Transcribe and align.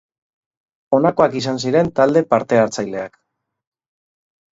Honakoak 0.97 1.35
izan 1.39 1.61
ziren 1.65 1.91
talde 1.99 2.23
parte-hartzaileak. 2.31 3.21